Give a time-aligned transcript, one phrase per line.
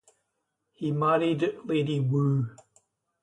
[0.73, 2.49] He married Lady Wu.